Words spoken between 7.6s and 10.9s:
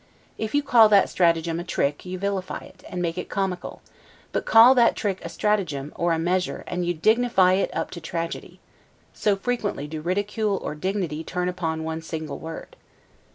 up to tragedy: so frequently do ridicule or